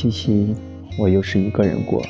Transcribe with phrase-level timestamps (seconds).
[0.00, 0.56] 七夕，
[0.96, 2.02] 我又是一个人过。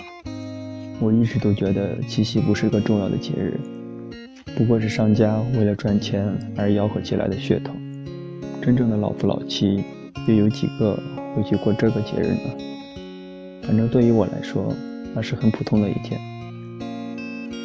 [1.01, 3.59] 我一直都觉得七夕不是个重要的节日，
[4.57, 6.25] 不过是商家为了赚钱
[6.57, 7.73] 而吆喝起来的噱头。
[8.63, 9.83] 真正的老夫老妻，
[10.29, 10.97] 又有几个
[11.35, 12.55] 会去过这个节日呢？
[13.63, 14.73] 反正对于我来说，
[15.13, 16.21] 那是很普通的一天。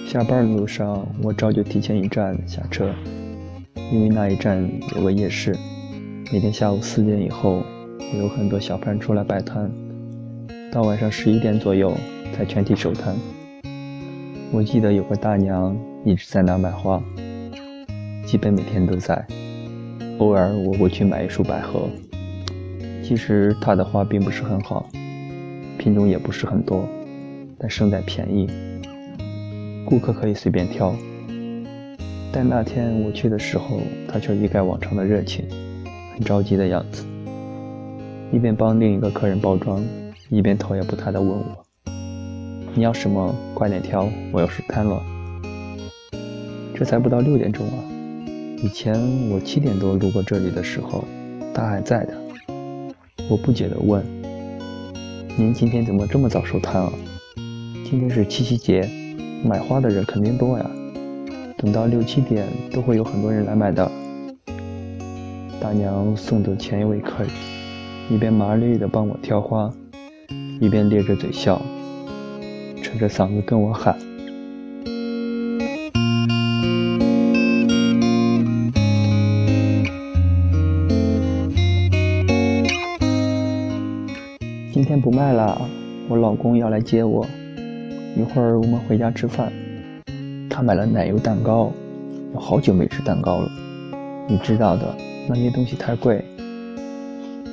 [0.07, 2.91] 下班的路上，我早就提前一站下车，
[3.93, 5.55] 因为那一站有个夜市，
[6.33, 7.63] 每天下午四点以后，
[8.11, 9.69] 会有很多小贩出来摆摊。
[10.75, 11.95] 到晚上十一点左右
[12.33, 13.15] 才全体收摊。
[14.51, 17.01] 我记得有个大娘一直在那卖花，
[18.25, 19.25] 基本每天都在。
[20.17, 21.87] 偶尔我会去买一束百合。
[23.01, 24.85] 其实她的花并不是很好，
[25.77, 26.85] 品种也不是很多，
[27.57, 28.45] 但胜在便宜，
[29.85, 30.93] 顾客可以随便挑。
[32.33, 33.79] 但那天我去的时候，
[34.09, 35.45] 她却一改往常的热情，
[36.13, 37.05] 很着急的样子，
[38.33, 39.81] 一边帮另一个客人包装。
[40.29, 41.65] 一边头也不抬地问我
[42.73, 43.35] ：“你要什么？
[43.53, 45.01] 快点挑，我要收摊了。”
[46.73, 47.77] 这才不到六点钟啊！
[48.63, 51.03] 以前我七点多路过这里的时候，
[51.53, 52.13] 他还在的。
[53.29, 54.03] 我不解地问
[55.37, 56.91] ：“您今天怎么这么早收摊啊？
[57.87, 58.89] 今天是七夕节，
[59.43, 60.69] 买花的人肯定多呀。
[61.57, 63.89] 等到六七点都会有很多人来买的。”
[65.61, 67.29] 大娘送走前一位客人，
[68.09, 69.71] 一边麻利地帮我挑花。
[70.59, 71.61] 一边咧着嘴笑，
[72.81, 73.95] 扯着嗓子跟我喊
[84.71, 85.61] ：“今天不卖了，
[86.07, 87.27] 我老公要来接我，
[88.15, 89.51] 一会儿我们回家吃饭。
[90.49, 91.73] 他买了奶油蛋糕，
[92.31, 93.51] 我好久没吃蛋糕了。
[94.27, 94.95] 你知道的，
[95.27, 96.23] 那些东西太贵，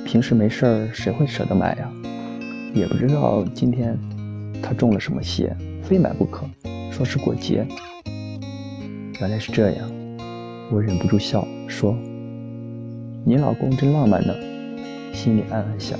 [0.05, 1.91] 平时没事儿谁会舍得买呀？”
[2.73, 3.95] 也不知道今天
[4.61, 6.43] 他中了什么邪，非买不可，
[6.91, 7.67] 说是过节。
[9.21, 9.91] 原来是这样，
[10.71, 11.95] 我忍不住笑说
[13.23, 14.33] ：“你老公真浪漫呢。”
[15.13, 15.99] 心里暗暗想：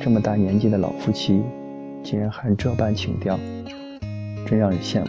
[0.00, 1.42] 这么大年纪的老夫妻，
[2.04, 3.36] 竟然还这般情调，
[4.46, 5.08] 真让人羡慕。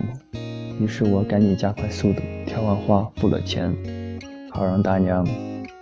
[0.83, 3.71] 于是我赶紧加快速度，挑完花付了钱，
[4.49, 5.23] 好让大娘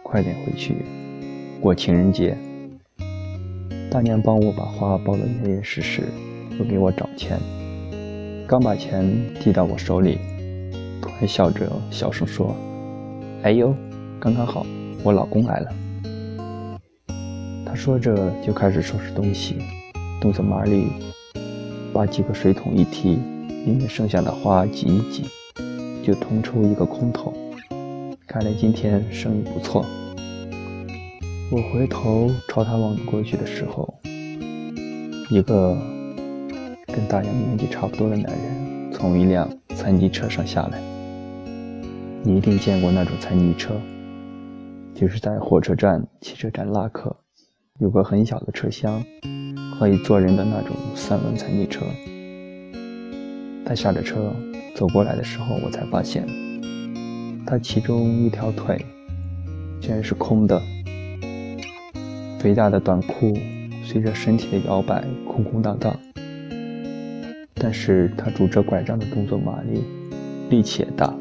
[0.04, 0.76] 快点回去
[1.62, 2.38] 过情人节。
[3.90, 6.04] 大娘帮我把花包得严严实实，
[6.60, 7.40] 又给我找钱。
[8.46, 9.10] 刚把钱
[9.40, 10.20] 递到我手里，
[11.02, 12.54] 突然笑着小声说
[13.44, 13.74] ：“哎呦，
[14.20, 14.66] 刚刚好，
[15.04, 15.74] 我老公来了。”
[17.66, 19.56] 她说着就开始收拾东西，
[20.20, 20.88] 动作麻利，
[21.94, 23.18] 把几个水桶一提，
[23.66, 25.24] 里面剩下的花挤一挤，
[26.04, 27.34] 就腾出一个空头。
[28.28, 29.86] 看来今天生意不错。
[31.50, 34.02] 我回头朝他望过去的时候，
[35.30, 35.78] 一个
[36.88, 40.82] 跟大娘年纪差不多的男人从一辆残疾车上下来。
[42.22, 43.74] 你一定见过那种残疾车，
[44.94, 47.16] 就是在火车站、汽车站拉客，
[47.80, 49.02] 有个很小的车厢，
[49.80, 51.86] 可以坐人的那种三轮残疾车。
[53.66, 54.34] 他下了车
[54.76, 56.28] 走过来的时候，我才发现，
[57.46, 58.86] 他其中一条腿
[59.80, 60.62] 竟然是空的。
[62.40, 63.34] 肥大的短裤
[63.84, 65.98] 随着身体的摇摆空空荡荡，
[67.56, 69.84] 但是他拄着拐杖的动作麻利，
[70.50, 71.14] 力气也大。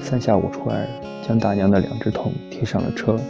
[0.00, 0.86] 三下五除二
[1.26, 3.20] 将大娘的两只桶提上了车，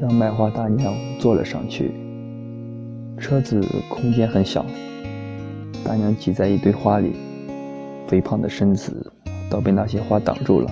[0.00, 1.90] 让卖花大娘坐了上去。
[3.18, 4.64] 车子空间很小。
[5.84, 7.12] 大娘挤在一堆花里，
[8.06, 9.12] 肥胖的身子
[9.50, 10.70] 都被那些花挡住了，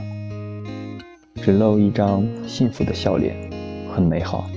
[1.37, 3.35] 只露一张幸福的笑脸，
[3.93, 4.49] 很美好。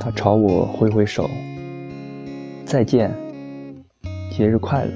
[0.00, 1.30] 她朝我挥挥手
[2.66, 3.10] ：“再见，
[4.30, 4.92] 节日快乐。”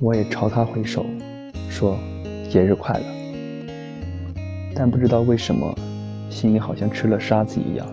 [0.00, 1.04] 我也朝她挥手，
[1.68, 1.96] 说
[2.50, 3.04] ：“节日快乐。”
[4.74, 5.74] 但不知道为什么，
[6.30, 7.86] 心里好像吃了沙子一样，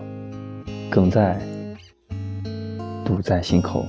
[0.90, 1.38] 梗在，
[3.04, 3.84] 堵在心口。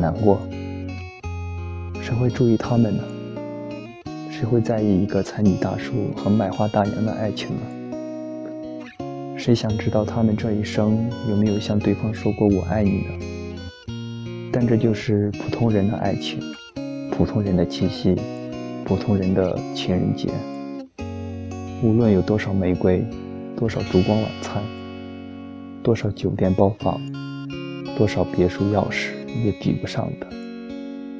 [0.00, 0.40] 难过，
[2.00, 3.02] 谁会注意他们呢？
[4.30, 7.62] 谁会在意一个残疾大叔和卖花大娘的爱情呢？
[9.38, 13.14] 谁想知道他们这一生有没有向对方说过“我爱你”呢？
[14.52, 16.40] 但这就是普通人的爱情，
[17.10, 18.16] 普通人的七夕，
[18.84, 20.28] 普通人的情人节。
[21.82, 23.04] 无论有多少玫瑰，
[23.56, 24.62] 多少烛光晚餐，
[25.82, 27.00] 多少酒店包房，
[27.96, 29.23] 多少别墅钥匙。
[29.42, 30.26] 也比不上的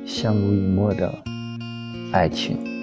[0.06, 0.34] 相。
[0.34, 1.12] 濡以沫的
[2.12, 2.73] 爱情。